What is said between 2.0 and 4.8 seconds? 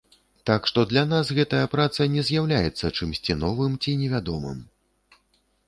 не з'яўляецца чымсьці новым ці невядомым.